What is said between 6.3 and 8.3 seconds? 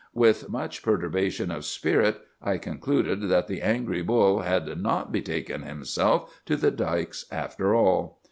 to the dikes after all.